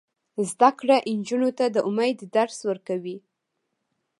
زده 0.49 0.69
کړه 0.79 0.97
نجونو 1.17 1.49
ته 1.57 1.65
د 1.75 1.77
امید 1.89 2.17
درس 2.35 2.57
ورکوي. 2.69 3.17